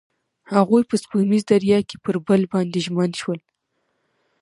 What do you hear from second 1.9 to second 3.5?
پر بل باندې ژمن شول.